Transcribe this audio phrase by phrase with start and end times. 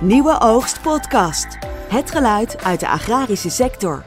[0.00, 1.46] Nieuwe Oogst Podcast.
[1.88, 4.04] Het geluid uit de agrarische sector.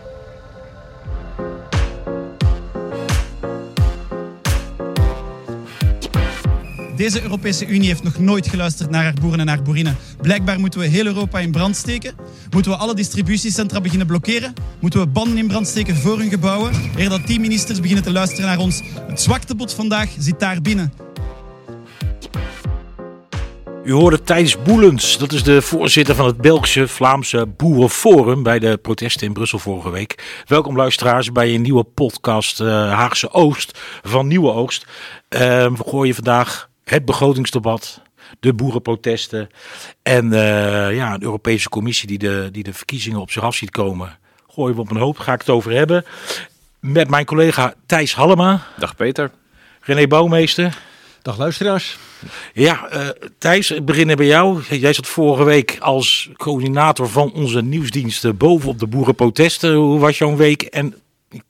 [6.96, 9.98] Deze Europese Unie heeft nog nooit geluisterd naar haar boeren en haar boerinnen.
[10.22, 12.16] Blijkbaar moeten we heel Europa in brand steken.
[12.50, 14.54] Moeten we alle distributiecentra beginnen blokkeren.
[14.80, 16.74] Moeten we banden in brand steken voor hun gebouwen.
[16.98, 18.82] Eer dat die ministers beginnen te luisteren naar ons.
[19.08, 21.11] Het zwaktebod vandaag zit daar binnen.
[23.84, 28.78] U hoorde Thijs Boelens, dat is de voorzitter van het Belgische Vlaamse Boerenforum bij de
[28.78, 30.44] protesten in Brussel vorige week.
[30.48, 34.86] Welkom luisteraars bij een nieuwe podcast uh, Haagse Oost van Nieuwe Oogst.
[35.30, 38.02] Uh, we gooien vandaag het begrotingsdebat,
[38.40, 39.50] de boerenprotesten
[40.04, 43.72] en uh, ja, een Europese Commissie die de, die de verkiezingen op zich af ziet
[43.72, 44.18] komen.
[44.48, 46.06] Gooien we op een hoop, ga ik het over hebben.
[46.80, 48.62] Met mijn collega Thijs Hallema.
[48.78, 49.32] Dag Peter.
[49.82, 50.78] René Bouwmeester.
[51.22, 51.98] Dag luisteraars.
[52.54, 54.62] Ja, uh, Thijs, beginnen bij jou.
[54.70, 59.74] Jij zat vorige week als coördinator van onze nieuwsdiensten bovenop de boerenprotesten.
[59.74, 60.62] Hoe was jouw week?
[60.62, 60.96] En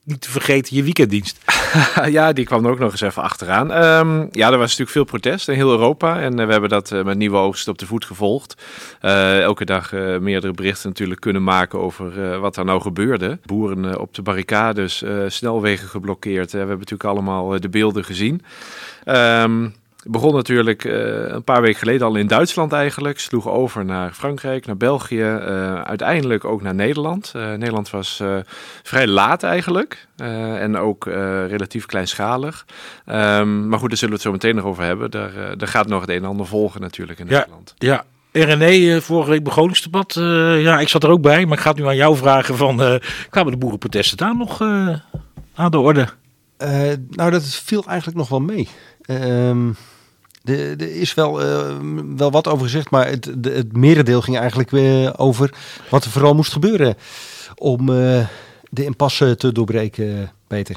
[0.04, 1.38] niet te vergeten je weekenddienst.
[2.18, 3.72] ja, die kwam er ook nog eens even achteraan.
[3.72, 6.20] Um, ja, er was natuurlijk veel protest in heel Europa.
[6.20, 8.64] En uh, we hebben dat uh, met Nieuwe Oogst op de voet gevolgd.
[9.02, 13.40] Uh, elke dag meerdere berichten natuurlijk kunnen maken over wat er nou gebeurde.
[13.46, 16.52] Boeren op de barricades, snelwegen geblokkeerd.
[16.52, 18.42] we hebben natuurlijk allemaal de beelden gezien.
[19.06, 20.94] Um, begon natuurlijk uh,
[21.28, 23.20] een paar weken geleden al in Duitsland eigenlijk.
[23.20, 27.34] Sloeg over naar Frankrijk, naar België, uh, uiteindelijk ook naar Nederland.
[27.36, 28.24] Uh, Nederland was
[28.84, 31.06] vrij laat eigenlijk en ook
[31.48, 32.66] relatief kleinschalig.
[33.06, 35.12] Um, maar goed, daar zullen we het zo meteen nog over hebben.
[35.12, 37.74] Daar, daar gaat nog het een en ander volgen natuurlijk in ja, Nederland.
[37.78, 40.14] Ja, RNE, vorige week begrotingsdebat.
[40.60, 43.00] ja, ik zat er ook bij, maar ik ga het nu aan jou vragen van...
[43.30, 44.62] kwamen de boerenprotesten daar nog
[45.56, 46.08] aan de orde?
[47.10, 48.68] nou, dat viel eigenlijk nog wel mee.
[49.08, 49.76] Um,
[50.44, 51.78] er is wel, uh,
[52.16, 55.54] wel wat over gezegd, maar het, het merendeel ging eigenlijk weer over
[55.90, 56.96] wat er vooral moest gebeuren
[57.56, 58.28] om uh,
[58.70, 60.76] de impasse te doorbreken, Peter.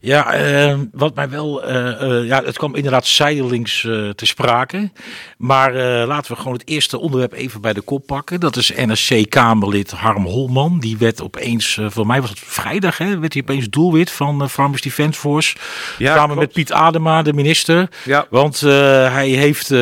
[0.00, 0.40] Ja,
[0.70, 3.80] uh, wat mij wel, uh, ja, het kwam inderdaad zijdelings
[4.14, 4.90] te sprake.
[5.36, 5.72] Maar
[6.06, 8.40] laten we gewoon het eerste onderwerp even bij de kop pakken.
[8.40, 10.78] Dat is NSC-Kamerlid Harm Holman.
[10.80, 14.82] Die werd opeens, voor mij was het vrijdag, hè, werd hij opeens doelwit van Farmers
[14.82, 15.56] Defence Force.
[15.98, 17.88] Ja, samen met Piet Adema, de minister.
[18.04, 18.26] Ja.
[18.30, 19.72] Want hij heeft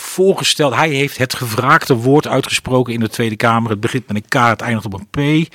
[0.00, 3.70] voorgesteld, hij heeft het gevraagde woord uitgesproken in de Tweede Kamer.
[3.70, 5.48] Het begint met een K, het eindigt op een P.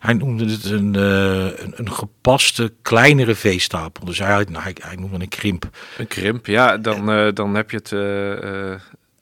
[0.00, 4.04] Hij noemde het een, een, een gepaste kleinere veestapel.
[4.04, 5.68] Dus hij, hij, hij noemde een krimp.
[5.98, 6.76] Een krimp, ja.
[6.76, 8.74] Dan, uh, dan heb je het uh, uh,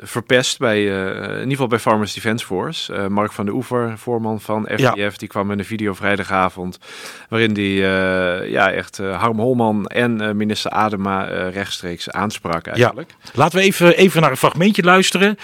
[0.02, 3.08] verpest bij, in ieder geval bij Farmers Defence Force.
[3.08, 5.10] Mark van de Oever, voorman van FDF, ja.
[5.16, 6.78] die kwam met een video vrijdagavond.
[7.28, 7.74] Waarin die
[8.50, 13.10] ja, echt Harm Holman en minister Adema rechtstreeks aansprak eigenlijk.
[13.22, 13.30] Ja.
[13.34, 15.36] Laten we even, even naar een fragmentje luisteren.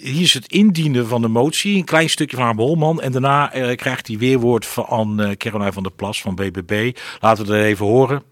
[0.00, 1.76] hier is het indienen van de motie.
[1.76, 3.00] Een klein stukje van Harm Holman.
[3.00, 6.96] En daarna krijgt hij weerwoord van Caroline van der Plas van BBB.
[7.20, 8.22] Laten we het even horen.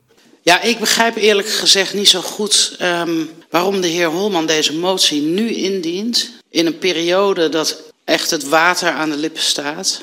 [0.44, 5.22] Ja, ik begrijp eerlijk gezegd niet zo goed um, waarom de heer Holman deze motie
[5.22, 6.30] nu indient.
[6.48, 10.00] In een periode dat echt het water aan de lippen staat.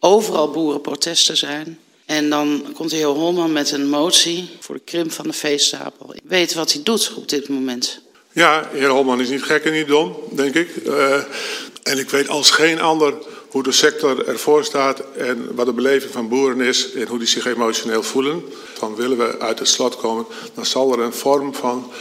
[0.00, 1.78] Overal boerenprotesten zijn.
[2.06, 6.14] En dan komt de heer Holman met een motie voor de krimp van de veestapel.
[6.14, 8.00] Ik weet wat hij doet op dit moment.
[8.32, 10.68] Ja, heer Holman is niet gek en niet dom, denk ik.
[10.86, 11.22] Uh,
[11.82, 13.14] en ik weet als geen ander
[13.54, 17.26] hoe de sector ervoor staat en wat de beleving van boeren is en hoe die
[17.26, 18.44] zich emotioneel voelen.
[18.74, 21.92] Van willen we uit het slot komen, dan zal er een vorm van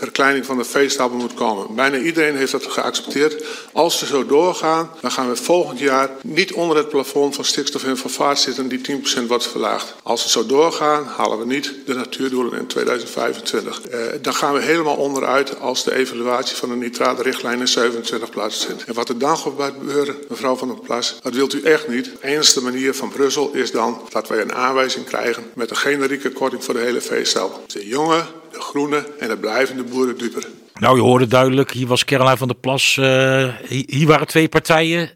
[0.00, 1.74] verkleining van de veestapel moet komen.
[1.74, 3.44] Bijna iedereen heeft dat geaccepteerd.
[3.72, 7.84] Als we zo doorgaan, dan gaan we volgend jaar niet onder het plafond van stikstof
[7.84, 8.80] en van vaart zitten die
[9.22, 9.94] 10% wordt verlaagd.
[10.02, 13.80] Als we zo doorgaan, halen we niet de natuurdoelen in 2025.
[13.90, 18.84] Uh, dan gaan we helemaal onderuit als de evaluatie van de nitraatrichtlijn in 27 plaatsvindt.
[18.84, 22.04] En wat er dan gaat gebeuren, mevrouw van der Plas, dat wilt u echt niet.
[22.04, 26.30] De enige manier van Brussel is dan dat wij een aanwijzing krijgen met een generieke
[26.30, 27.64] korting voor de hele veestapel.
[27.66, 30.46] De jonge, de groene en de blijvende boeren duper.
[30.74, 32.96] Nou, je hoorde duidelijk, hier was Caroline van der Plas.
[32.96, 35.10] Uh, hier waren twee partijen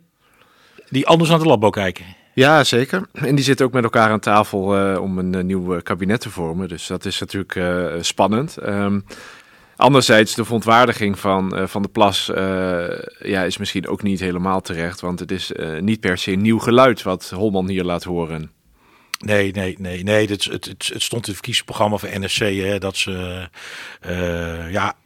[0.89, 2.05] die anders naar de landbouw kijken.
[2.35, 3.09] Ja, zeker.
[3.13, 6.31] En die zitten ook met elkaar aan tafel uh, om een uh, nieuw kabinet te
[6.31, 6.69] vormen.
[6.69, 7.61] Dus dat is natuurlijk
[8.05, 8.57] spannend.
[8.67, 9.05] Um,
[9.77, 12.31] anderzijds, de verontwaardiging van Van de Plas
[13.19, 15.01] ja, is misschien ook niet helemaal terecht.
[15.01, 18.51] Want het is niet per se nieuw geluid wat Holman hier laat horen.
[19.19, 20.27] Nee, nee, nee, nee.
[20.27, 23.49] Het, het, het, stond in het verkiezingsprogramma van NSC hè, dat ze
[24.07, 24.97] uh, ja.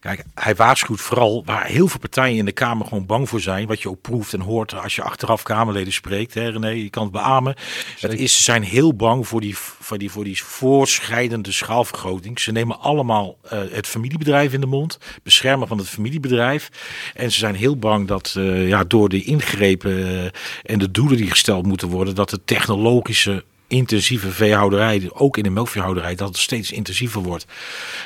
[0.00, 3.66] Kijk, hij waarschuwt vooral waar heel veel partijen in de Kamer gewoon bang voor zijn.
[3.66, 6.34] Wat je ook proeft en hoort als je achteraf Kamerleden spreekt.
[6.34, 7.54] Hè, René, je kan het beamen.
[7.98, 12.40] Het is, ze zijn heel bang voor die, voor die, voor die voorschrijdende schaalvergroting.
[12.40, 14.98] Ze nemen allemaal uh, het familiebedrijf in de mond.
[15.22, 16.68] Beschermen van het familiebedrijf.
[17.14, 20.24] En ze zijn heel bang dat uh, ja, door de ingrepen uh,
[20.62, 22.14] en de doelen die gesteld moeten worden.
[22.14, 27.46] Dat de technologische intensieve veehouderij, ook in de melkveehouderij, dat het steeds intensiever wordt.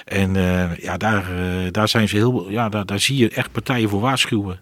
[0.04, 3.52] En uh, ja, daar, uh, daar zijn ze heel, ja, daar, daar zie je echt
[3.52, 4.60] partijen voor waarschuwen.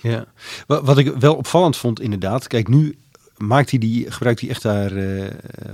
[0.00, 0.24] Ja,
[0.66, 2.96] wat ik wel opvallend vond inderdaad, kijk nu
[3.36, 5.26] maakt hij die, gebruikt hij echt daar, uh,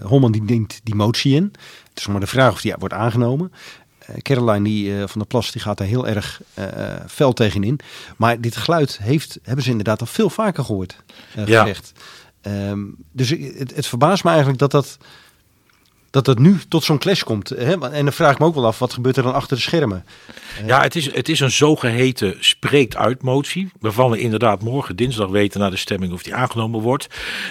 [0.03, 1.53] Holman die neemt die motie in.
[1.89, 3.53] Het is maar de vraag of die wordt aangenomen.
[4.23, 6.65] Caroline die, uh, van der Plas die gaat daar heel erg uh,
[7.07, 7.81] fel tegenin.
[8.17, 10.97] Maar dit geluid heeft, hebben ze inderdaad al veel vaker gehoord.
[11.39, 11.67] Uh, ja.
[12.43, 14.99] Um, dus het, het, verbaast me eigenlijk dat dat,
[16.11, 17.49] dat, dat nu tot zo'n clash komt.
[17.49, 17.91] Hè?
[17.91, 20.05] En dan vraag ik me ook wel af, wat gebeurt er dan achter de schermen?
[20.67, 23.71] Ja, het is, het is een zogeheten spreekt uit motie.
[23.81, 27.07] We inderdaad morgen dinsdag weten na de stemming of die aangenomen wordt.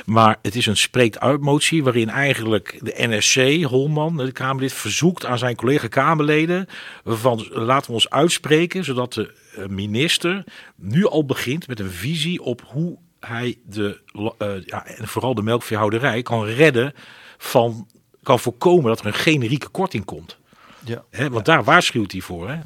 [0.05, 5.25] Maar het is een spreekt uit motie waarin eigenlijk de NSC, Holman, de Kamerlid, verzoekt
[5.25, 6.67] aan zijn collega Kamerleden.
[7.05, 9.33] Van laten we ons uitspreken, zodat de
[9.67, 10.43] minister
[10.75, 12.97] nu al begint met een visie op hoe
[13.27, 16.93] hij de, uh, ja, en vooral de melkveehouderij kan redden
[17.37, 17.87] van,
[18.23, 20.37] kan voorkomen dat er een generieke korting komt.
[20.85, 21.03] Ja.
[21.09, 21.53] Hè, want ja.
[21.53, 22.49] daar waarschuwt hij voor.
[22.49, 22.59] Hè?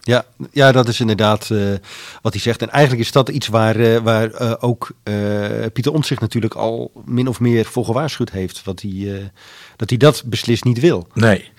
[0.00, 1.74] Ja, ja, dat is inderdaad uh,
[2.22, 2.62] wat hij zegt.
[2.62, 4.90] En eigenlijk is dat iets waar, uh, waar uh, ook
[5.72, 8.64] Pieter Omtzigt natuurlijk al min of meer voor gewaarschuwd heeft.
[8.64, 9.30] Wat hij,
[9.76, 11.08] dat hij dat beslist niet wil.
[11.14, 11.50] Nee,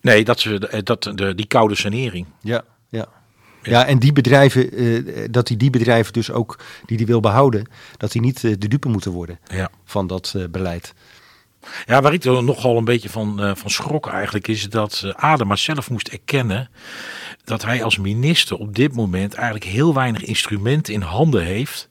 [0.00, 2.26] nee dat ze, dat, de, die koude sanering.
[2.40, 2.64] Ja,
[3.62, 3.86] ja.
[3.86, 7.66] En die bedrijven, uh, dat hij die bedrijven dus ook, die hij wil behouden,
[7.96, 9.70] dat die niet uh, de dupe moeten worden ja.
[9.84, 10.94] van dat uh, beleid.
[11.86, 15.90] Ja, waar ik er nogal een beetje van, van schrok eigenlijk, is dat Adema zelf
[15.90, 16.70] moest erkennen
[17.44, 21.88] dat hij als minister op dit moment eigenlijk heel weinig instrumenten in handen heeft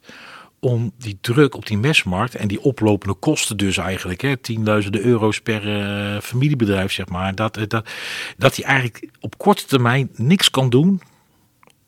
[0.60, 5.40] om die druk op die mesmarkt en die oplopende kosten dus eigenlijk, hè, tienduizenden euro's
[5.40, 7.88] per uh, familiebedrijf zeg maar, dat, dat,
[8.36, 11.00] dat hij eigenlijk op korte termijn niks kan doen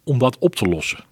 [0.04, 1.04] om dat op te lossen.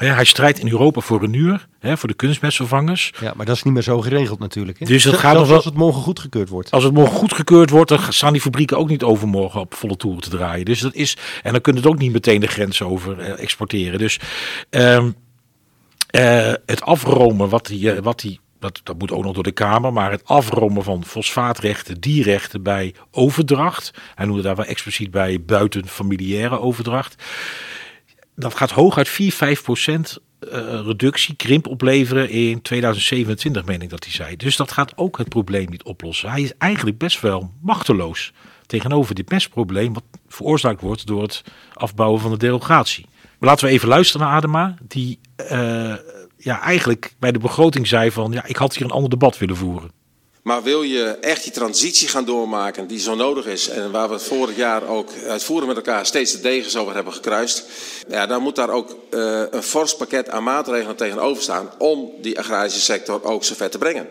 [0.00, 3.12] Ja, hij strijdt in Europa voor een uur, hè, voor de kunstmestvervangers.
[3.20, 4.78] Ja, maar dat is niet meer zo geregeld natuurlijk.
[4.78, 4.86] Hè?
[4.86, 6.70] Dus het gaat nog als het morgen goedgekeurd wordt.
[6.70, 10.22] Als het morgen goedgekeurd wordt, dan staan die fabrieken ook niet overmorgen op volle toeren
[10.22, 10.64] te draaien.
[10.64, 13.98] Dus dat is, en dan kunnen het ook niet meteen de grens over eh, exporteren.
[13.98, 14.20] Dus
[14.70, 15.14] um,
[16.16, 19.52] uh, het afromen wat die, uh, wat die dat, dat moet ook nog door de
[19.52, 23.90] Kamer, maar het afromen van fosfaatrechten, dierrechten bij overdracht.
[24.14, 27.22] Hij noemde daar wel expliciet bij buitenfamiliaire overdracht.
[28.34, 30.50] Dat gaat hooguit 4, 5 procent uh,
[30.84, 34.36] reductie, krimp opleveren in 2027, meen ik dat hij zei.
[34.36, 36.30] Dus dat gaat ook het probleem niet oplossen.
[36.30, 38.32] Hij is eigenlijk best wel machteloos
[38.66, 43.06] tegenover dit mestprobleem, wat veroorzaakt wordt door het afbouwen van de derogatie.
[43.38, 45.18] Maar laten we even luisteren naar Adema, die
[45.52, 45.94] uh,
[46.38, 49.56] ja, eigenlijk bij de begroting zei van ja, ik had hier een ander debat willen
[49.56, 49.90] voeren.
[50.42, 54.18] Maar wil je echt die transitie gaan doormaken die zo nodig is en waar we
[54.18, 57.64] vorig jaar ook uitvoeren met elkaar steeds de degens over hebben gekruist,
[58.08, 62.38] ja, dan moet daar ook uh, een fors pakket aan maatregelen tegenover staan om die
[62.38, 64.08] agrarische sector ook zover te brengen.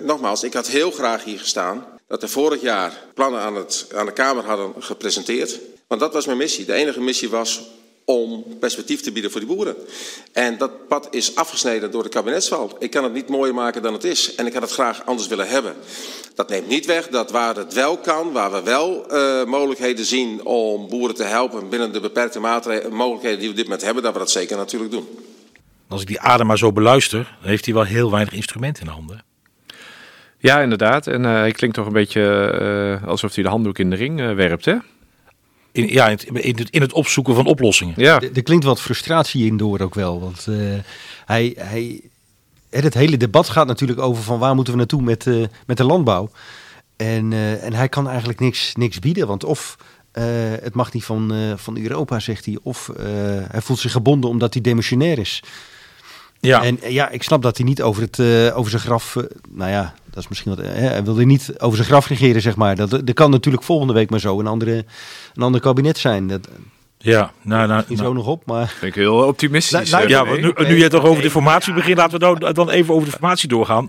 [0.00, 4.06] Nogmaals, ik had heel graag hier gestaan dat we vorig jaar plannen aan, het, aan
[4.06, 5.58] de Kamer hadden gepresenteerd.
[5.86, 6.64] Want dat was mijn missie.
[6.64, 7.60] De enige missie was
[8.10, 9.76] om perspectief te bieden voor die boeren.
[10.32, 12.76] En dat pad is afgesneden door de kabinetsval.
[12.78, 14.34] Ik kan het niet mooier maken dan het is.
[14.34, 15.74] En ik had het graag anders willen hebben.
[16.34, 20.44] Dat neemt niet weg dat waar het wel kan, waar we wel uh, mogelijkheden zien
[20.44, 22.40] om boeren te helpen binnen de beperkte
[22.90, 25.08] mogelijkheden die we dit moment hebben, dat we dat zeker natuurlijk doen.
[25.88, 28.88] Als ik die adem maar zo beluister, dan heeft hij wel heel weinig instrumenten in
[28.88, 29.24] de handen.
[30.38, 31.06] Ja, inderdaad.
[31.06, 32.20] En uh, hij klinkt toch een beetje
[33.02, 34.76] uh, alsof hij de handdoek in de ring uh, werpt, hè?
[35.72, 37.94] In, ja, in het, in het opzoeken van oplossingen.
[37.96, 38.20] Ja.
[38.20, 40.20] Er klinkt wat frustratie in door ook wel.
[40.20, 40.78] Want uh,
[41.24, 42.00] hij, hij,
[42.70, 45.84] het hele debat gaat natuurlijk over van waar moeten we naartoe met, uh, met de
[45.84, 46.30] landbouw.
[46.96, 49.26] En, uh, en hij kan eigenlijk niks, niks bieden.
[49.26, 49.76] Want of
[50.60, 52.58] het mag niet van, van Europa, zegt hij.
[52.62, 52.90] Of
[53.50, 55.42] hij voelt zich gebonden omdat hij demissionair is.
[56.40, 56.62] Ja.
[56.62, 59.14] En ja, ik snap dat hij niet over, het, uh, over zijn graf.
[59.14, 60.64] Uh, nou ja, dat is misschien wat.
[60.64, 62.76] Hè, hij wilde niet over zijn graf regeren, zeg maar.
[62.76, 64.84] Dat, dat kan natuurlijk volgende week maar zo een, andere,
[65.34, 66.26] een ander kabinet zijn.
[66.26, 66.48] Dat,
[67.02, 68.08] ja, nou, nou, niet nou.
[68.08, 68.74] zo nog op, maar.
[68.80, 69.90] Ik heel optimistisch.
[69.90, 72.94] ja, nu, nu je het toch over de formatie begint, laten we dan, dan even
[72.94, 73.88] over de formatie doorgaan.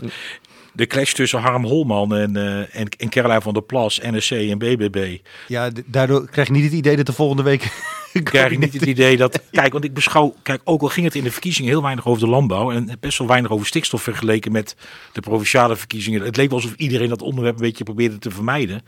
[0.71, 4.57] De clash tussen Harm Holman en, uh, en, en Caroline van der Plas, NSC en
[4.57, 5.17] BBB.
[5.47, 7.69] Ja, daardoor krijg je niet het idee dat de volgende week...
[8.23, 9.41] krijg ik niet het idee dat...
[9.51, 10.35] Kijk, want ik beschouw...
[10.43, 12.71] Kijk, ook al ging het in de verkiezingen heel weinig over de landbouw...
[12.71, 14.75] en best wel weinig over stikstof vergeleken met
[15.11, 16.21] de provinciale verkiezingen.
[16.21, 18.81] Het leek wel alsof iedereen dat onderwerp een beetje probeerde te vermijden.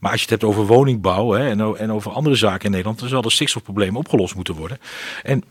[0.00, 2.98] Maar als je het hebt over woningbouw hè, en, en over andere zaken in Nederland...
[2.98, 4.78] dan zal de stikstofprobleem opgelost moeten worden.
[5.22, 5.42] En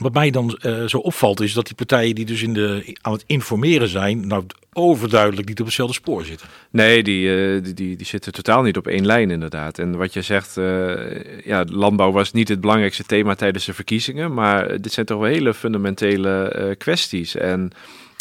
[0.00, 3.12] wat mij dan uh, zo opvalt is dat die partijen die dus in de, aan
[3.12, 6.48] het informeren zijn, nou overduidelijk niet op hetzelfde spoor zitten.
[6.70, 9.78] Nee, die, uh, die, die, die, zitten totaal niet op één lijn inderdaad.
[9.78, 14.34] En wat je zegt, uh, ja, landbouw was niet het belangrijkste thema tijdens de verkiezingen,
[14.34, 17.36] maar dit zijn toch wel hele fundamentele kwesties.
[17.36, 17.70] En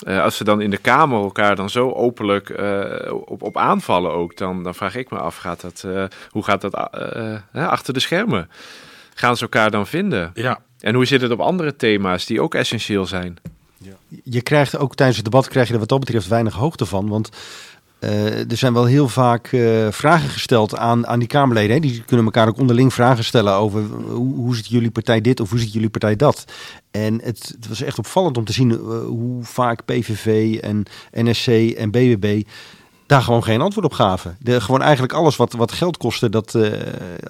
[0.05, 2.49] als ze dan in de Kamer elkaar dan zo openlijk
[3.25, 5.87] op, op aanvallen ook, dan, dan vraag ik me af, gaat dat,
[6.29, 6.75] hoe gaat dat
[7.53, 8.49] achter de schermen?
[9.13, 10.31] Gaan ze elkaar dan vinden?
[10.33, 13.37] Ja, en hoe zit het op andere thema's die ook essentieel zijn?
[14.23, 17.07] Je krijgt ook tijdens het debat krijg je er wat dat betreft weinig hoogte van.
[17.07, 17.29] Want
[17.99, 21.75] uh, er zijn wel heel vaak uh, vragen gesteld aan, aan die Kamerleden.
[21.75, 21.79] Hè?
[21.79, 25.49] Die kunnen elkaar ook onderling vragen stellen over hoe, hoe ziet jullie partij dit of
[25.49, 26.45] hoe ziet jullie partij dat.
[26.91, 31.47] En het, het was echt opvallend om te zien uh, hoe vaak PVV en NSC
[31.47, 32.43] en BBB
[33.05, 34.37] daar gewoon geen antwoord op gaven.
[34.39, 36.53] De, gewoon eigenlijk alles wat, wat geld kostte, dat...
[36.53, 36.71] Uh,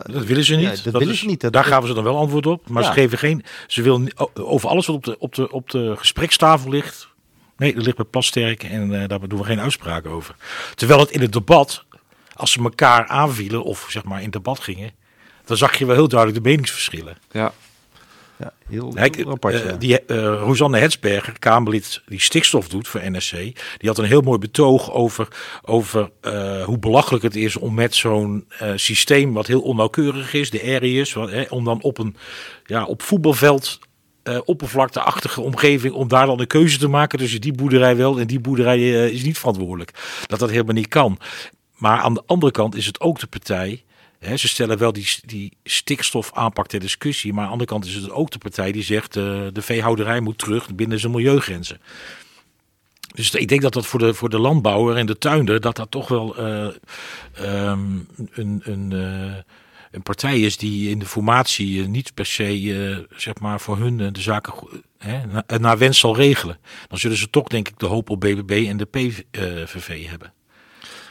[0.06, 0.84] dat willen ze niet.
[0.84, 1.52] Ja, dat, willen ze niet.
[1.52, 2.70] daar gaven ze dan wel antwoord op.
[2.70, 2.88] Maar ja.
[2.88, 3.44] ze geven geen...
[3.68, 7.12] Ze willen over alles wat op de, op de, op de gesprekstafel ligt...
[7.58, 10.36] Nee, dat ligt bij Plasterk en uh, daar doen we geen uitspraken over.
[10.76, 11.84] Terwijl het in het debat,
[12.34, 14.92] als ze elkaar aanvielen of zeg maar in debat gingen...
[15.46, 17.18] dan zag je wel heel duidelijk de meningsverschillen.
[17.32, 17.54] Ja.
[18.40, 19.76] Ja, heel, Kijk, heel apart, uh, ja.
[19.76, 23.32] die, uh, Rosanne Hetsberger, Kamerlid die stikstof doet voor NSC,
[23.78, 25.28] die had een heel mooi betoog over,
[25.62, 30.62] over uh, hoe belachelijk het is om met zo'n systeem wat heel onnauwkeurig is, de
[30.62, 32.16] areas, wat, hè, om dan op een
[32.66, 33.80] ja, op voetbalveld
[34.24, 38.28] uh, oppervlakteachtige omgeving om daar dan een keuze te maken tussen die boerderij wel en
[38.28, 39.92] die boerderij uh, is niet verantwoordelijk.
[40.26, 41.20] Dat dat helemaal niet kan.
[41.76, 43.84] Maar aan de andere kant is het ook de partij.
[44.24, 47.34] Ze stellen wel die, die stikstofaanpak ter discussie.
[47.34, 50.20] Maar aan de andere kant is het ook de partij die zegt uh, de veehouderij
[50.20, 51.82] moet terug binnen zijn milieugrenzen.
[53.16, 55.92] Dus ik denk dat dat voor de, voor de landbouwer en de tuinder dat dat
[55.92, 58.92] toch wel um, een, een,
[59.92, 64.22] een partij is die in de formatie niet per se zeg maar voor hun de
[64.22, 64.54] zaken
[65.60, 66.58] naar, wens zal regelen.
[66.88, 70.34] Dan zullen ze toch denk ik de hoop op BBB en de PVV hebben.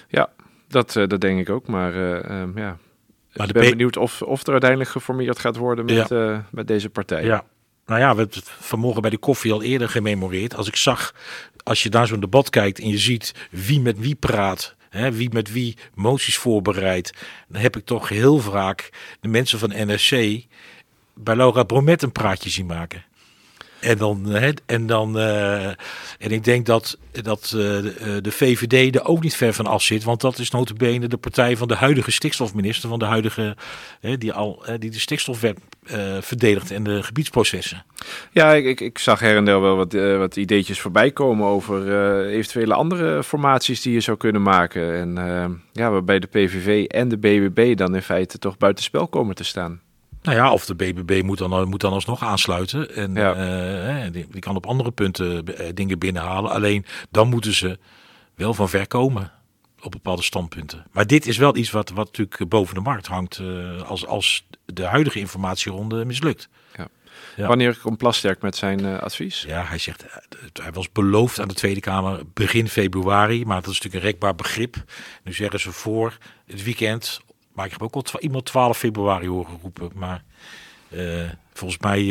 [0.08, 0.32] Ja,
[0.68, 1.66] dat, dat denk ik ook.
[1.66, 1.94] Maar
[2.40, 2.78] um, ja,
[3.34, 6.46] maar ik ben benieuwd of, of er uiteindelijk geformeerd gaat worden met, ja.
[6.50, 7.24] met deze partij.
[7.24, 7.44] Ja.
[7.86, 10.54] Nou ja, we hebben het vanmorgen bij de koffie al eerder gememoreerd.
[10.54, 11.14] Als ik zag,
[11.62, 15.28] als je naar zo'n debat kijkt en je ziet wie met wie praat, Hè, wie
[15.32, 17.12] met wie moties voorbereidt.
[17.48, 20.10] Dan heb ik toch heel vaak de mensen van NSC
[21.14, 23.04] bij Laura Bromet een praatje zien maken.
[23.82, 27.60] En dan, hè, en dan, uh, en ik denk dat, dat uh,
[28.20, 31.56] de VVD er ook niet ver van af zit, want dat is notabene de partij
[31.56, 33.56] van de huidige stikstofminister, van de huidige,
[34.00, 37.84] hè, die al, die de stikstofwet uh, verdedigt en de gebiedsprocessen.
[38.30, 41.88] Ja, ik, ik, zag her en der wel wat, wat ideetjes voorbij komen over
[42.26, 44.94] eventuele andere formaties die je zou kunnen maken.
[44.94, 49.44] En ja, waarbij de PVV en de BBB dan in feite toch buitenspel komen te
[49.44, 49.80] staan.
[50.22, 52.94] Nou ja, of de BBB moet dan, moet dan alsnog aansluiten.
[52.94, 54.10] En ja.
[54.10, 56.50] die, die, kan op andere punten dingen binnenhalen.
[56.50, 57.78] Alleen dan moeten ze
[58.34, 59.32] wel van ver komen
[59.82, 60.84] op bepaalde standpunten.
[60.92, 64.46] Maar dit is wel iets wat, wat natuurlijk boven de markt hangt uh, als, als
[64.64, 66.48] de huidige informatieronde mislukt.
[66.76, 66.88] Ja.
[67.36, 67.46] Ja.
[67.46, 69.44] Wanneer komt Plasterk met zijn uh, advies?
[69.46, 70.04] Ja, hij zegt,
[70.52, 74.34] hij was beloofd aan de Tweede Kamer begin februari, maar dat is natuurlijk een rekbaar
[74.34, 74.76] begrip.
[75.24, 77.20] Nu zeggen ze voor het weekend,
[77.52, 80.24] maar ik heb ook al iemand 12 februari horen roepen, maar
[80.90, 82.04] uh, volgens mij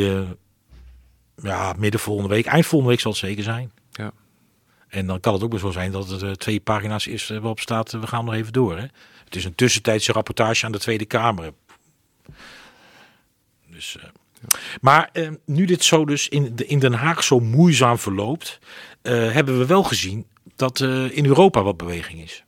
[1.43, 3.71] ja, midden volgende week, eind volgende week zal het zeker zijn.
[3.91, 4.11] Ja.
[4.87, 7.59] En dan kan het ook wel zo zijn dat het uh, twee pagina's is waarop
[7.59, 8.77] staat, we gaan nog even door.
[8.77, 8.85] Hè?
[9.23, 11.53] Het is een tussentijdse rapportage aan de Tweede Kamer.
[13.67, 14.11] Dus, ja.
[14.81, 15.11] Maar
[15.45, 18.59] nu dit zo dus in, de, in Den Haag zo moeizaam verloopt,
[19.01, 20.79] hebben we wel gezien dat
[21.09, 22.43] in Europa wat beweging is.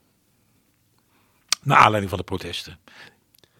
[1.63, 2.79] Naar aanleiding van de protesten.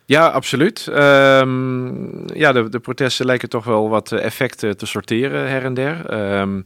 [0.05, 0.87] Ja, absoluut.
[0.87, 6.13] Um, ja, de, de, protesten lijken toch wel wat effecten te sorteren her en der.
[6.39, 6.65] Um,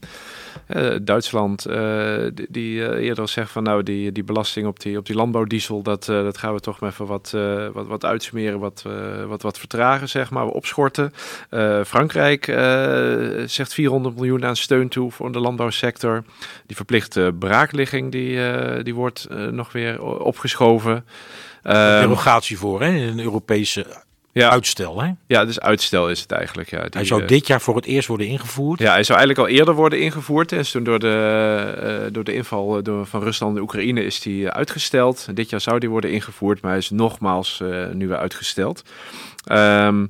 [0.76, 2.16] uh, Duitsland, uh,
[2.50, 6.38] die, eerder zegt van nou die, die belasting op die, op die landbouwdiesel, dat, dat
[6.38, 7.36] gaan we toch even wat,
[7.74, 8.84] wat, wat uitsmeren, wat,
[9.28, 11.14] wat, wat vertragen, zeg maar, opschorten.
[11.86, 12.46] Frankrijk
[13.46, 16.24] zegt 400 miljoen aan steun toe voor de landbouwsector.
[16.66, 18.40] Die verplichte braakligging die,
[18.84, 21.06] die wordt nog weer opgeschoven.
[21.74, 22.88] Derogatie voor, hè?
[22.88, 23.86] Een Europese
[24.32, 24.50] Ja.
[24.50, 25.12] Uitstel, hè?
[25.28, 26.70] Ja, dus uitstel is het eigenlijk.
[26.70, 26.82] Ja.
[26.82, 28.80] Die, Hij zou eh, dit jaar voor het eerst worden ingevoerd.
[28.80, 30.52] Ja, hij zou eigenlijk al eerder worden ingevoerd.
[30.52, 34.20] En toen door de, eh, door de inval eh, door, van Rusland en Oekraïne is
[34.20, 35.28] die uitgesteld.
[35.34, 37.62] Dit jaar zou die worden ingevoerd, maar hij is nogmaals
[37.94, 38.84] nu weer uitgesteld.
[39.46, 40.06] Ehm,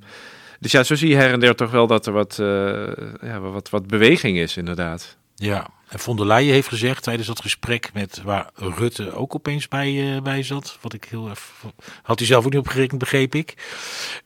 [0.60, 2.88] dus ja, zo zie je her en der toch wel dat er wat, eh,
[3.22, 5.18] ja, wat, wat beweging is, inderdaad.
[5.36, 9.68] Ja, en von der Leyen heeft gezegd tijdens dat gesprek met waar Rutte ook opeens
[9.68, 11.52] bij, eh, bij zat, wat ik heel erg
[12.04, 13.54] had hij zelf ook niet op gerekend, begreep ik.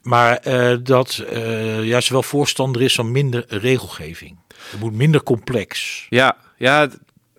[0.02, 4.38] Maar eh, dat eh juist wel voorstander is van minder regelgeving.
[4.70, 6.06] Het moet minder complex.
[6.08, 6.88] Ja, ja,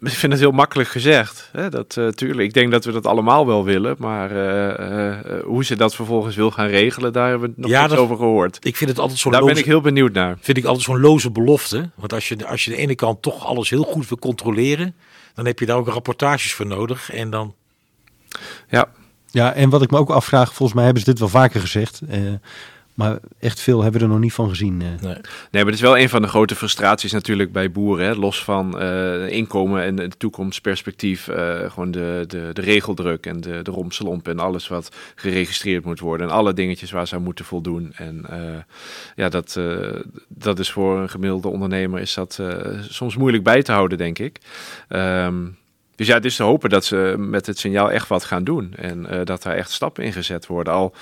[0.11, 1.49] ik vind het heel makkelijk gezegd.
[1.51, 1.69] Hè?
[1.69, 3.95] Dat, eh, tuurlijk, ik denk dat we dat allemaal wel willen.
[3.99, 7.79] Maar eh, eh, hoe ze dat vervolgens wil gaan regelen, daar hebben we nog Ja,
[7.81, 8.57] niks dat- over gehoord.
[8.61, 10.37] Ik vind het altijd zo'n Daar ben ik heel benieuwd naar.
[10.41, 11.89] vind ik altijd zo'n loze belofte.
[11.95, 14.95] Want als je, als je aan de ene kant toch alles heel goed wil controleren,
[15.33, 17.11] dan heb je daar ook rapportages voor nodig.
[17.11, 17.55] En dan
[18.69, 18.87] Ja,
[19.31, 22.01] Ja, en wat ik me ook afvraag, volgens mij hebben ze dit wel vaker gezegd.
[22.93, 24.81] Maar echt veel hebben we er nog niet van gezien.
[24.81, 24.87] eh.
[24.87, 25.13] Nee.
[25.13, 25.21] Nee,
[25.51, 28.05] maar het is wel een van de grote frustraties natuurlijk bij boeren.
[28.05, 28.13] Hè?
[28.13, 31.27] Los van eh, inkomen en het toekomstperspectief.
[31.27, 35.99] eh, gewoon de, de, de regeldruk en de, de romslomp en alles wat geregistreerd moet
[35.99, 36.27] worden.
[36.27, 37.93] En alle dingetjes waar ze aan moeten voldoen.
[37.95, 38.25] En
[39.15, 39.59] ja, dat,
[40.27, 42.39] dat is voor een gemiddelde ondernemer is dat
[42.89, 44.37] soms moeilijk bij te houden, denk ik.
[44.87, 45.45] Ehm,
[45.95, 48.73] dus ja, het is te hopen dat ze met het signaal echt wat gaan doen.
[48.75, 50.73] En dat daar echt stappen in gezet worden.
[50.73, 50.93] Al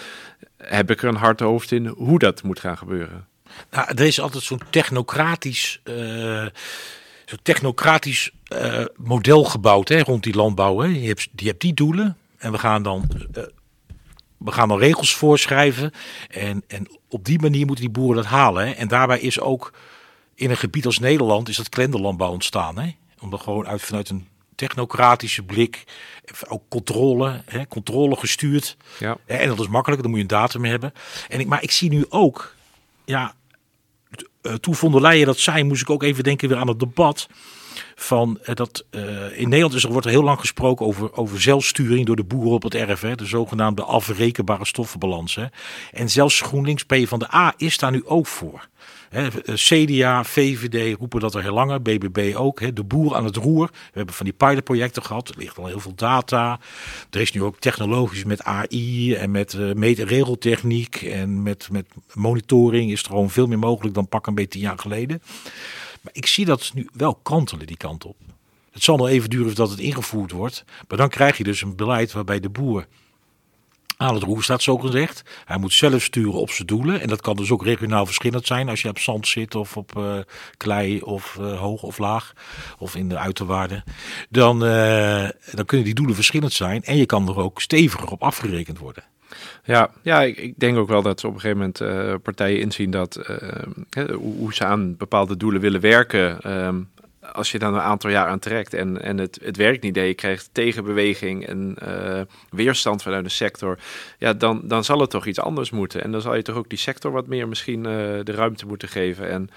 [0.64, 3.28] heb ik er een hard hoofd in hoe dat moet gaan gebeuren.
[3.72, 5.82] Nou, er is altijd zo'n technocratisch,
[7.26, 10.80] zo'n technocratisch eh, model gebouwd hè, rond die landbouw.
[10.80, 10.88] Hè.
[10.88, 13.44] Je, hebt, hebt die doelen en we gaan dan, eh,
[14.38, 15.92] we gaan dan regels voorschrijven.
[16.30, 18.76] En, en op die manier moeten die boeren dat halen.
[18.78, 19.74] En daarbij is ook
[20.36, 22.78] in een gebied als Nederland is dat klenderlandbouw ontstaan.
[22.78, 22.96] Hè.
[23.20, 24.28] Omdat gewoon uit, vanuit een
[24.68, 25.84] technocratische blik,
[26.48, 28.78] ook controle, hè, controle gestuurd.
[29.00, 29.18] Ja.
[29.26, 30.94] En dat is makkelijk, dan moet je een datum hebben.
[31.30, 32.56] En ik, maar ik zie nu ook,
[33.06, 33.34] ja,
[34.42, 36.80] eh, toen von der Leyen dat zei, moest ik ook even denken weer aan het
[36.80, 37.28] debat.
[37.96, 41.42] Van eh, dat eh, in Nederland is er, wordt er heel lang gesproken over, over
[41.42, 43.02] zelfsturing door de boeren op het erf.
[43.02, 45.36] Hè, de zogenaamde afrekenbare stoffenbalans.
[45.36, 45.46] Hè.
[45.92, 48.70] En zelfs GroenLinks P van de A is daar nu ook voor.
[49.12, 52.76] Eh, CDA, VVD roepen dat er heel langer, BBB ook.
[52.76, 53.70] De boer aan het roer.
[53.72, 55.30] We hebben van die pilotprojecten gehad.
[55.30, 56.60] Er ligt al heel veel data.
[57.10, 59.54] Er is nu ook technologisch met AI en met
[59.98, 64.50] regeltechniek en met, met monitoring is er gewoon veel meer mogelijk dan pak een beetje
[64.50, 65.22] tien jaar geleden.
[66.02, 68.16] Maar ik zie dat nu wel kantelen die kant op.
[68.72, 70.64] Het zal nog even duren voordat het ingevoerd wordt.
[70.88, 72.88] Maar dan krijg je dus een beleid waarbij de boer
[74.02, 75.24] aan het roer staat, zo gezegd.
[75.46, 77.02] Hij moet zelf sturen op zijn doelen.
[77.02, 78.70] En dat kan dus ook regionaal verschillend zijn.
[78.70, 80.20] Als je op zand zit of op eh,
[80.58, 82.34] klei of eh, hoog of laag.
[82.78, 83.84] Of in de uiterwaarden.
[84.30, 86.84] Dan, eh, dan kunnen die doelen verschillend zijn.
[86.84, 89.04] En je kan er ook steviger op afgerekend worden.
[89.64, 92.92] Ja, ja ik, denk ook wel dat ze op een gegeven moment eh, partijen inzien
[92.92, 96.42] dat eh, hoe, ze aan bepaalde doelen willen werken.
[96.42, 96.82] ehm,
[97.34, 100.14] als je dan een aantal jaar aan trekt en, en het, het werkt niet, je
[100.14, 103.80] krijgt tegenbeweging en eh, weerstand vanuit de sector,
[104.18, 106.04] ja, dan, dan zal het toch iets anders moeten.
[106.04, 109.30] En dan zal je toch ook die sector wat meer misschien de ruimte moeten geven.
[109.30, 109.50] En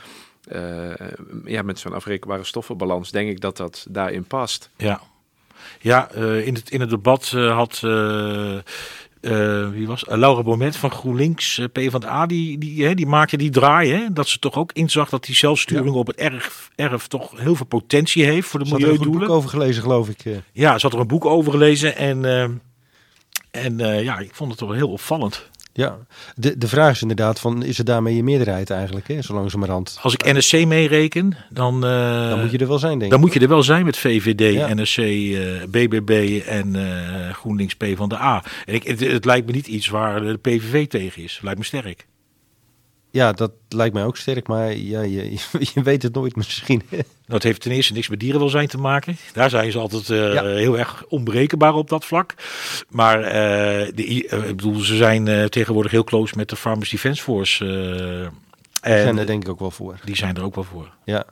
[1.45, 4.71] ja, met zo'n afrekenbare stoffenbalans denk ik dat dat daarin past.
[4.77, 5.01] Ja,
[5.81, 7.83] ja in, het, in het debat had.
[9.25, 12.59] Eh, eh, wie was uh, Laura Bomet van GroenLinks, uh, P van de A, die,
[12.59, 13.93] die, hè, die maakte die draai.
[13.93, 17.55] Hè, dat ze toch ook inzag dat die zelfsturing op het erf, erf toch heel
[17.55, 19.27] veel potentie heeft voor de Ze had er een milieudoelen.
[19.29, 20.25] boek over gelezen, geloof ik.
[20.25, 20.33] eh.
[20.53, 22.43] Ja, ze had er een boek over gelezen en, eh,
[23.65, 25.51] en eh, ja, ik vond het toch wel heel opvallend.
[25.77, 25.99] Ja,
[26.35, 29.99] de, de vraag is inderdaad van, is het daarmee je meerderheid eigenlijk, hè, zo langzamerhand?
[30.03, 33.11] Als ik NSC meereken, dan, uh, Dan moet je er wel zijn, denk ik.
[33.11, 34.75] dan moet je er wel zijn met VVD, Ja.
[34.75, 35.37] NSC, eh,
[35.69, 38.45] BBB en eh, GroenLinks P van de A.
[38.67, 41.39] En ik, het, het lijkt me niet iets waar de PVV tegen is.
[41.43, 42.07] Lijkt me sterk.
[43.15, 45.31] Ja, dat lijkt mij ook sterk, maar ja, je,
[45.75, 46.83] je weet het nooit misschien.
[47.27, 49.17] Nou, het heeft ten eerste niks met dierenwelzijn te maken.
[49.33, 50.45] Daar zijn ze altijd eh, Ja.
[50.45, 52.35] heel erg onberekenbaar op dat vlak.
[52.89, 53.33] Maar eh,
[53.95, 57.65] de, eh, ik bedoel, ze zijn eh, tegenwoordig heel close met de Farmers Defence Force.
[57.65, 57.71] eh,
[58.83, 59.99] Die zijn en er denk ik ook wel voor.
[60.05, 60.91] die zijn er ook wel voor.
[61.05, 61.25] Ja.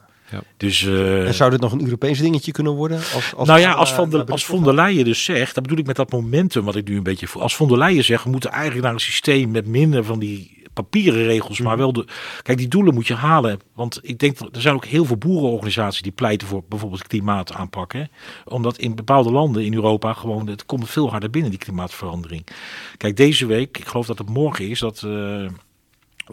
[0.57, 2.97] Dus, eh, En zou dit nog een Europees dingetje kunnen worden?
[2.97, 5.79] Als, als nou ja, als Van, der, als von der Leyen dus zegt, dat bedoel
[5.79, 7.43] ik met dat momentum wat ik nu een beetje voel.
[7.43, 10.62] Als von der Leyen zegt, we moeten eigenlijk naar een systeem met minder van die
[10.73, 12.07] papieren regels, maar wel de.
[12.43, 13.61] Kijk, die doelen moet je halen.
[13.75, 17.93] Want ik denk dat er zijn ook heel veel boerenorganisaties die pleiten voor bijvoorbeeld klimaataanpak.
[17.93, 18.05] Hè?
[18.45, 22.47] Omdat in bepaalde landen in Europa gewoon het komt veel harder binnen die klimaatverandering.
[22.97, 25.03] Kijk, deze week, ik geloof dat het morgen is, dat.
[25.03, 25.47] eh,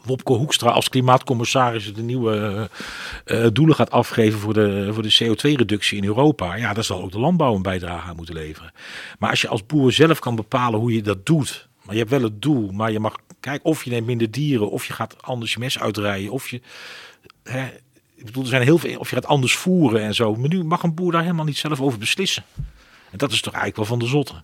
[0.04, 2.70] Wopke Hoekstra als klimaatcommissaris de nieuwe
[3.26, 6.56] eh, eh, doelen gaat afgeven voor de, voor de CO2-reductie in Europa.
[6.56, 8.72] Ja, daar zal ook de landbouw een bijdrage aan moeten leveren.
[9.20, 11.68] Maar als je als boer zelf kan bepalen hoe je dat doet.
[11.84, 14.70] Maar je hebt wel het doel, maar je mag kijk, of je neemt minder dieren,
[14.72, 16.62] of je gaat anders je mes uitrijden, of je,
[17.44, 17.68] hè,
[18.16, 20.36] ik bedoel, er zijn heel veel, of je gaat anders voeren en zo.
[20.36, 22.44] Maar nu mag een boer daar helemaal niet zelf over beslissen.
[23.12, 24.42] En dat is toch eigenlijk wel van de zotte.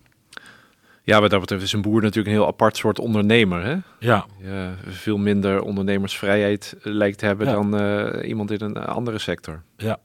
[1.02, 3.64] Ja, wat dat betreft is een boer natuurlijk een heel apart soort ondernemer.
[3.64, 3.76] Hè?
[3.98, 7.52] Ja, Ja, veel minder ondernemersvrijheid lijkt te hebben Ja.
[7.52, 9.62] dan eh, iemand in een andere sector.
[9.76, 9.98] ja.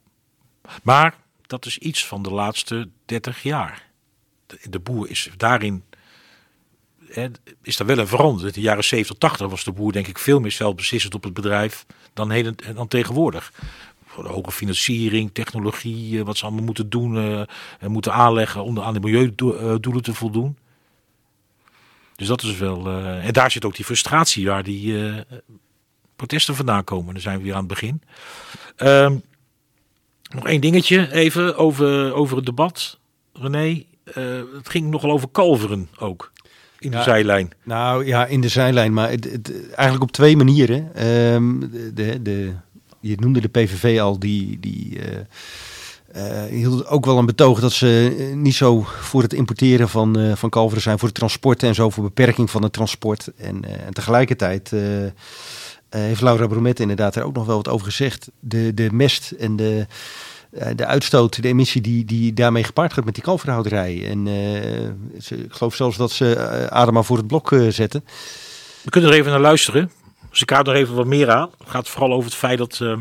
[0.84, 1.16] Maar
[1.48, 3.88] dat is iets van de laatste 30 jaar.
[4.46, 5.84] De, de boer is daarin,
[7.62, 8.48] is er wel een veranderd.
[8.48, 11.34] In de jaren 70, 80 was de boer denk ik veel meer zelfbeslissend op het
[11.34, 13.54] bedrijf dan, heden, dan tegenwoordig.
[14.06, 17.42] Voor de hoge financiering, technologie, eh, wat ze allemaal moeten doen eh,
[17.80, 20.58] en moeten aanleggen om aan de milieudoelen te voldoen.
[22.22, 22.88] Dus dat is wel.
[22.88, 25.22] eh, en daar zit ook die frustratie waar die eh,
[26.16, 27.14] protesten vandaan komen.
[27.14, 28.02] Dan zijn we weer aan het begin.
[28.76, 29.18] Ehm,
[30.36, 33.00] nog één dingetje even over, over het debat.
[33.34, 36.32] René, eh, het ging nogal over kalveren ook.
[36.82, 37.04] In de Ja.
[37.04, 37.52] zijlijn.
[37.64, 40.96] Nou ja, in de zijlijn, maar het, het- eigenlijk op twee manieren.
[40.96, 41.60] Ehm,
[41.94, 42.52] de, de,
[43.00, 47.72] je noemde de PVV al, die, die eh, eh, hield ook wel een betoog dat
[47.72, 51.76] ze eh, niet zo voor het importeren van, van kalveren zijn, voor het transport en
[51.76, 53.32] zo, voor beperking van het transport.
[53.38, 54.72] En, en tegelijkertijd
[55.90, 58.30] heeft Laura Bromet inderdaad er ook nog wel wat over gezegd.
[58.40, 59.86] De, de mest en de,
[60.76, 64.08] de uitstoot, de emissie die, die daarmee gepaard gaat met die kalverhouderij.
[64.08, 64.90] En eh,
[65.22, 68.06] ze, ik geloof zelfs dat ze eh, Adema voor het blok eh, zetten.
[68.82, 69.92] We kunnen er even naar luisteren.
[70.30, 71.50] Dus ik kaart er even wat meer aan.
[71.58, 72.94] Het gaat vooral over het feit dat eh,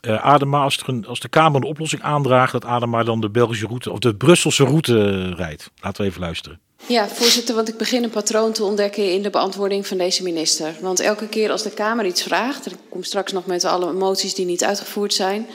[0.00, 3.30] eh, Adema, als, er een, als de Kamer een oplossing aandraagt, dat Adema dan de
[3.30, 5.70] Belgische route of de Brusselse route eh, rijdt.
[5.80, 6.60] Laten we even luisteren.
[6.86, 10.74] Ja, voorzitter, want ik begin een patroon te ontdekken in de beantwoording van deze minister.
[10.80, 13.92] Want elke keer als de Kamer iets vraagt, en ik kom straks nog met alle
[13.92, 15.46] moties die niet uitgevoerd zijn,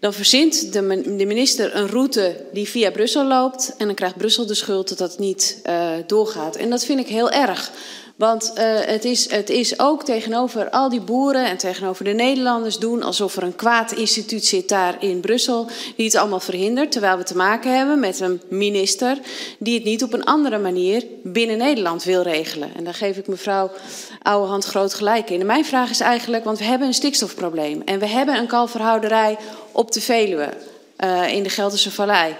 [0.00, 4.16] dan verzint de, min- de minister een route die via Brussel loopt en dan krijgt
[4.16, 6.56] Brussel de schuld dat dat niet eh, doorgaat.
[6.56, 7.70] En dat vind ik heel erg.
[8.18, 12.78] Want eh, het, is, het is ook tegenover al die boeren en tegenover de Nederlanders
[12.78, 16.92] doen alsof er een kwaad instituut zit daar in Brussel die het allemaal verhindert.
[16.92, 19.18] Terwijl we te maken hebben met een minister
[19.58, 22.70] die het niet op een andere manier binnen Nederland wil regelen.
[22.76, 23.70] En daar geef ik mevrouw
[24.22, 25.40] Ouwehand groot gelijk in.
[25.40, 29.38] En mijn vraag is eigenlijk, want we hebben een stikstofprobleem en we hebben een kalverhouderij
[29.72, 30.48] op de Veluwe
[30.96, 32.36] eh, in de Gelderse Vallei.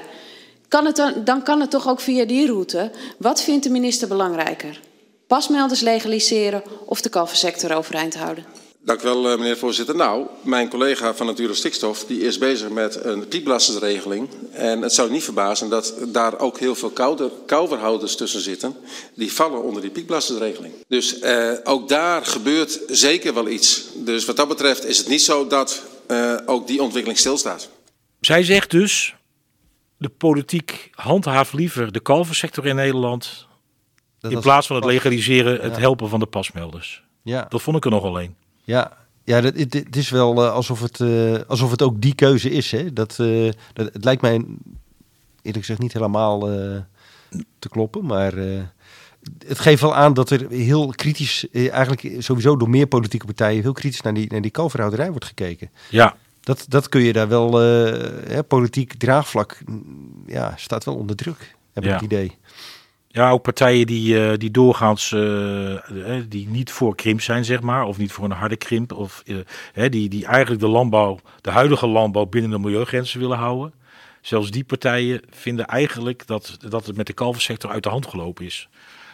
[0.68, 2.90] Kan het dan kan het toch ook via die route.
[3.18, 4.80] Wat vindt de minister belangrijker?
[5.28, 8.44] Pasmelders legaliseren of de kalversector overeind houden?
[8.80, 9.96] Dank u wel, eh, meneer de voorzitter.
[9.96, 14.28] Nou, mijn collega van Natuur en Stikstof die is bezig met een piekbelastingregeling.
[14.52, 16.92] En het zou niet verbazen dat daar ook heel veel
[17.46, 18.76] kouverhouders tussen zitten.
[19.14, 20.74] Die vallen onder die piekbelastingregeling.
[20.88, 23.84] Dus eh, ook daar gebeurt zeker wel iets.
[23.94, 27.68] Dus wat dat betreft is het niet zo dat eh, ook die ontwikkeling stilstaat.
[28.20, 29.14] Zij zegt dus,
[29.98, 33.47] de politiek handhaaft liever de kalversector in Nederland
[34.20, 35.80] Dat in plaats van het legaliseren, het Ja.
[35.80, 37.04] helpen van de pasmelders.
[37.22, 38.34] Ja, Dat vond ik er nogal een.
[38.64, 38.96] ja.
[39.24, 42.50] Ja, dat, het, het is wel eh, alsof, het, eh, alsof het ook die keuze
[42.50, 42.70] is.
[42.70, 42.92] Hè?
[42.92, 46.40] Dat, eh, dat, het lijkt mij eerlijk gezegd niet helemaal
[47.58, 48.04] te kloppen.
[48.06, 48.32] Maar
[49.46, 53.72] het geeft wel aan dat er heel kritisch, eigenlijk sowieso door meer politieke partijen, heel
[53.72, 55.70] kritisch naar die, naar die kalverhouderij wordt gekeken.
[55.90, 59.58] Ja, Dat, dat kun je daar wel, hè, politiek draagvlak,
[60.26, 61.94] ja, staat wel onder druk, heb ik Ja.
[61.94, 62.36] het idee.
[63.10, 67.60] Ja, ook partijen die, eh, die doorgaans eh, eh, die niet voor krimp zijn, zeg
[67.60, 69.22] maar, of niet voor een harde krimp, of
[69.90, 73.72] die, die eigenlijk de landbouw, de huidige landbouw binnen de milieugrenzen willen houden.
[74.20, 78.44] Zelfs die partijen vinden eigenlijk dat, dat het met de kalversector uit de hand gelopen
[78.44, 78.68] is.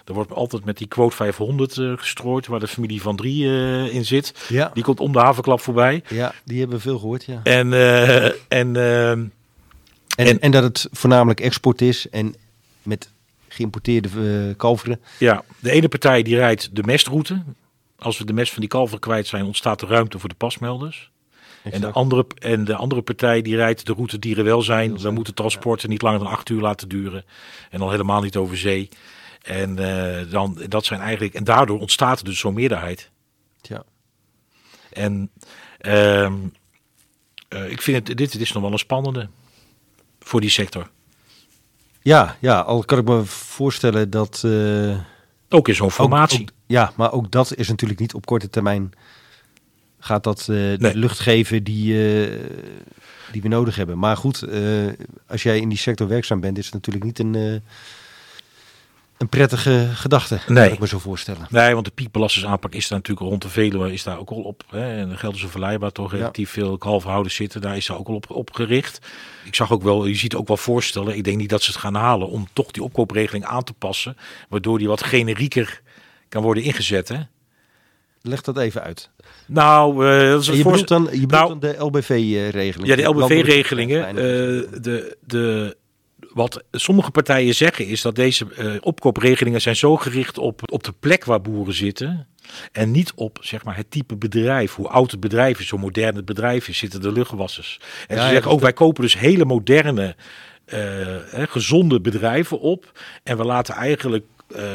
[0.04, 3.44] Er wordt altijd met die quote 500 eh, gestrooid, waar de familie van drie
[3.90, 4.46] in zit.
[4.48, 4.70] Ja.
[4.74, 6.02] Die komt om de havenklap voorbij.
[6.08, 7.40] Ja, die hebben we veel gehoord, ja.
[7.42, 7.72] En,
[8.48, 9.24] en ehm,
[10.16, 12.34] En, En- en, dat het voornamelijk export is en
[12.82, 13.08] met
[13.54, 14.08] geïmporteerde
[14.48, 15.00] eh, kalveren.
[15.18, 17.42] Ja, de ene partij die rijdt de mestroute.
[17.98, 21.12] Als we de mest van die kalveren kwijt zijn, ontstaat er ruimte voor de pasmelders.
[21.62, 24.96] En de, andere, en de andere partij die rijdt de route dierenwelzijn.
[24.96, 27.24] Dan moeten transporten niet langer dan acht uur laten duren.
[27.70, 28.88] En al helemaal niet over zee.
[29.42, 33.10] En, eh, dan, dat zijn eigenlijk, en daardoor ontstaat er dus zo'n meerderheid.
[33.62, 33.84] Ja.
[34.92, 35.30] En
[35.78, 36.34] ehm,
[37.48, 39.28] eh, ik vind het, dit, dit is nog wel een spannende
[40.20, 40.90] voor die sector.
[42.04, 44.42] Ja, ja, al kan ik me voorstellen dat...
[44.44, 44.98] eh,
[45.48, 46.40] Ook in zo'n formatie.
[46.40, 48.92] ook- ja, maar ook dat is natuurlijk niet op korte termijn...
[49.98, 51.92] gaat dat eh, de lucht geven die,
[52.24, 52.38] eh,
[53.32, 53.98] die we nodig hebben.
[53.98, 54.44] Maar goed,
[55.26, 56.58] als jij in die sector werkzaam bent...
[56.58, 57.62] is het natuurlijk niet een,
[59.18, 60.64] een prettige gedachte, Nee.
[60.64, 61.46] kan ik me zo voorstellen.
[61.50, 64.64] Nee, want de piekbelastingsaanpak is daar natuurlijk rond de Veluwe is daar ook al op.
[64.70, 66.16] Hè, en de Gelderse Vallei, waar toch Ja.
[66.16, 68.98] relatief veel kalverhouders zitten, daar is daar ook al op, op gericht.
[69.44, 71.80] Ik zag ook wel, je ziet ook wel voorstellen, ik denk niet dat ze het
[71.80, 74.16] gaan halen, om toch die opkoopregeling aan te passen,
[74.48, 75.82] waardoor die wat generieker
[76.28, 77.08] kan worden ingezet.
[77.08, 77.18] Hè?
[78.22, 79.10] Leg dat even uit.
[79.46, 82.96] Nou, uh, dat is je bedoelt dan, je bedoelt nou, dan de LBV-regelingen?
[82.96, 84.08] Ja, de LBV-regelingen.
[84.08, 84.14] Uh,
[84.82, 85.76] de, de,
[86.34, 90.94] wat sommige partijen zeggen is dat deze uh, opkoopregelingen zijn zo gericht op, op de
[91.00, 92.26] plek waar boeren zitten.
[92.72, 96.16] En niet op zeg maar, het type bedrijf, hoe oud het bedrijf is, hoe modern
[96.16, 97.80] het bedrijf is, zitten de luchtwassers.
[98.06, 100.16] En ja, ze zeggen ook, wij kopen dus hele moderne,
[100.74, 101.16] uh,
[101.48, 103.00] gezonde bedrijven op.
[103.22, 104.24] En we laten eigenlijk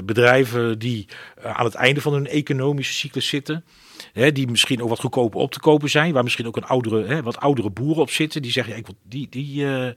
[0.06, 1.08] bedrijven die
[1.44, 3.64] aan het einde van hun economische cyclus zitten,
[4.14, 6.14] Hè, die misschien ook wat goedkoper op te kopen zijn.
[6.14, 8.42] Waar misschien ook een oudere, hè, wat oudere boeren op zitten.
[8.42, 9.90] Die zeggen, ja, ik wil die, die, uh,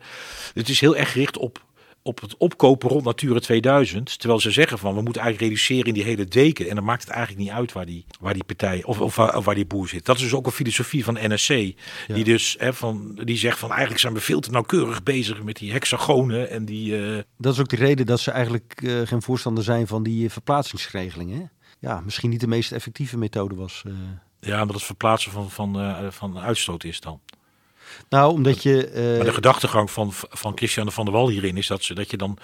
[0.55, 1.65] het is heel erg gericht op,
[2.03, 4.19] op het opkopen rond Natura 2000.
[4.19, 6.69] Terwijl ze zeggen van, we moeten eigenlijk reduceren in die hele deken.
[6.69, 9.45] En dan maakt het eigenlijk niet uit waar die, waar die partij of, of, of
[9.45, 10.05] waar die boer zit.
[10.05, 11.49] Dat is dus ook een filosofie van NSC.
[11.49, 11.75] Ja.
[12.07, 15.57] Die dus hè, van, die zegt van, eigenlijk zijn we veel te nauwkeurig bezig met
[15.57, 16.51] die hexagonen.
[16.51, 17.19] En die, uh...
[17.39, 21.51] Dat is ook de reden dat ze eigenlijk uh, geen voorstander zijn van die verplaatsingsregelingen.
[21.79, 23.83] Ja, misschien niet de meest effectieve methode was.
[23.87, 23.93] Uh...
[24.41, 27.21] Ja, omdat het verplaatsen van, van, van uitstoot is dan.
[28.09, 28.93] Nou, omdat je.
[28.95, 29.17] Uh...
[29.17, 32.17] Maar de gedachtegang van, van Christian van der Wal hierin is dat, ze, dat je
[32.17, 32.39] dan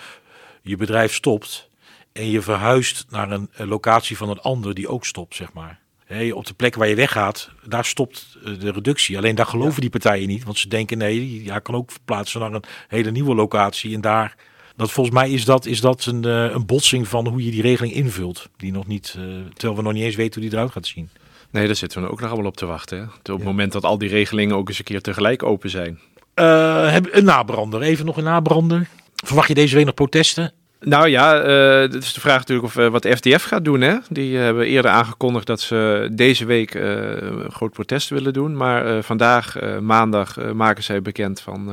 [0.63, 1.69] je bedrijf stopt
[2.13, 5.81] en je verhuist naar een, locatie van een ander die ook stopt, zeg maar.
[6.05, 9.17] Hey, op de plek waar je weggaat, daar stopt de reductie.
[9.17, 9.81] Alleen daar geloven ja.
[9.81, 13.35] die partijen niet, want ze denken nee, ja, kan ook verplaatsen naar een hele nieuwe
[13.35, 14.37] locatie en daar
[14.77, 17.63] dat volgens mij is dat, is dat een, uh, een botsing van hoe je die
[17.63, 18.49] regeling invult.
[18.57, 19.11] Die nog niet,
[19.55, 21.11] terwijl we nog niet eens weten hoe die eruit gaat zien.
[21.51, 22.99] Nee, daar zitten we ook nog allemaal op te wachten.
[22.99, 23.05] Hè?
[23.05, 23.45] Op het ja.
[23.45, 26.01] moment dat al die regelingen ook eens een keer tegelijk open zijn.
[26.35, 28.89] Uh, een nabrander, even nog een nabrander.
[29.25, 30.53] Verwacht je deze week nog protesten?
[30.81, 33.81] Nou ja, uh, het is de vraag natuurlijk of uh, wat de FDF gaat doen.
[33.81, 33.97] Hè?
[34.09, 38.57] Die hebben eerder aangekondigd dat ze deze week een groot protest willen doen.
[38.57, 41.71] Maar vandaag, maandag, maken zij bekend van...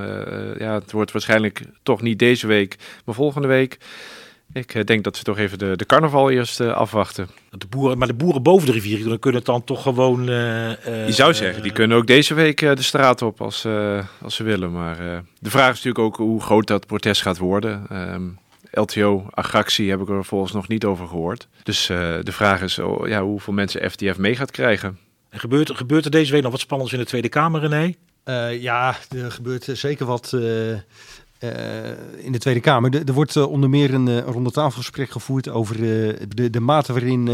[0.58, 3.78] ja, het wordt waarschijnlijk toch niet deze week, maar volgende week.
[4.56, 7.30] Ik denk dat ze toch even de, de carnaval eerst afwachten.
[7.50, 10.26] De boeren, maar de boeren boven de rivier dan kunnen het dan toch gewoon...
[10.26, 13.66] Je zou zeggen, die kunnen ook deze week de straat op als,
[14.22, 14.72] als ze willen.
[14.72, 14.98] Maar
[15.40, 17.88] de vraag is natuurlijk ook hoe groot dat protest gaat worden...
[17.92, 18.38] Um,
[18.76, 21.48] LTO, agractie heb ik er volgens nog niet over gehoord.
[21.64, 25.00] Dus uh, de vraag is oh, ja, hoeveel mensen FTF mee gaat krijgen.
[25.30, 27.94] En gebeurt, gebeurt er deze week nog wat spannends in de Tweede Kamer, René?
[28.26, 30.42] Uh, ja, er gebeurt zeker wat uh,
[32.18, 32.96] in de Tweede Kamer.
[32.96, 37.30] Er, er wordt onder meer een, een rondetafelgesprek gevoerd over de, de mate waarin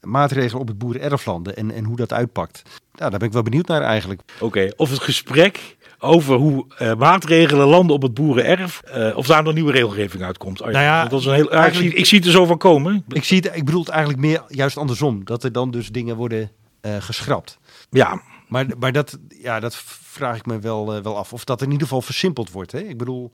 [0.00, 2.62] maatregelen op het boerenerflanden en, en hoe dat uitpakt.
[2.94, 4.20] Ja, daar ben ik wel benieuwd naar eigenlijk.
[4.34, 8.82] Oké, okay, of het gesprek over hoe uh, maatregelen landen op het boerenerf.
[8.96, 10.60] Uh, of daar nog nieuwe regelgeving uitkomt.
[10.60, 12.58] Oh, nou ja, dat is een heel, ik, zie, ik, zie, het er zo van
[12.58, 13.04] komen.
[13.08, 15.24] Ik, zie het, ik bedoel het eigenlijk meer juist andersom.
[15.24, 16.50] Dat er dan dus dingen worden
[16.82, 17.58] uh, geschrapt.
[17.90, 18.22] Ja.
[18.48, 21.32] Maar, maar dat, ja, dat vraag ik me wel, wel af.
[21.32, 22.72] Of dat in ieder geval versimpeld wordt.
[22.72, 22.78] Hè?
[22.78, 23.32] Ik bedoel...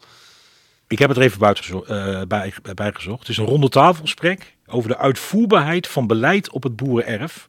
[0.86, 1.84] Ik heb het er even buiten
[2.28, 3.18] bij, bij gezocht.
[3.18, 7.48] Het is een ronde tafelgesprek over de uitvoerbaarheid van beleid op het boerenerf.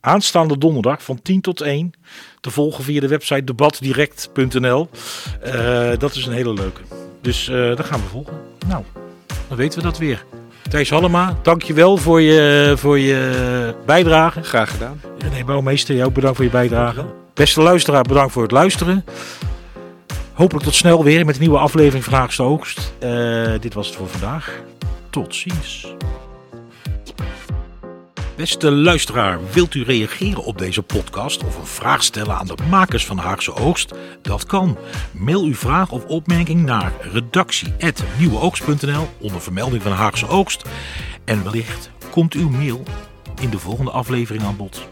[0.00, 1.92] Aanstaande donderdag van 10 tot 1
[2.40, 4.88] te volgen via de website debatdirect.nl.
[5.44, 6.80] Uh, dat is een hele leuke.
[7.20, 8.40] Dus uh, gaan we volgen.
[8.66, 8.84] Nou,
[9.48, 10.24] dan weten we dat weer.
[10.68, 14.42] Thijs Hallema, dankjewel voor je, voor je bijdrage.
[14.42, 15.00] Graag gedaan.
[15.18, 17.04] René Bouwmeester, jou ook bedankt voor je bijdrage.
[17.34, 19.04] Beste luisteraar, bedankt voor het luisteren.
[20.32, 22.92] Hopelijk tot snel weer met een nieuwe aflevering van Haagse Oogst.
[23.04, 24.60] Uh, dit was het voor vandaag.
[25.10, 25.94] Tot ziens.
[28.40, 33.06] Beste luisteraar, wilt u reageren op deze podcast of een vraag stellen aan de makers
[33.06, 33.94] van Haagse Oogst?
[34.22, 34.76] Dat kan.
[35.12, 40.64] Mail uw vraag of opmerking naar redactie.nieuweoogst.nl onder vermelding van Haagse Oogst.
[41.24, 42.82] En wellicht komt uw mail
[43.40, 44.88] in de volgende aflevering aan bod.